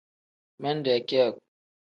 Minde 0.61 0.93
kiyaku. 1.07 1.39